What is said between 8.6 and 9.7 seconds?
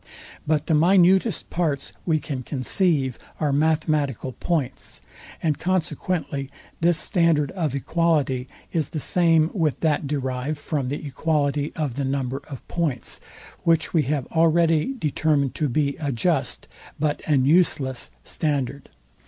is the same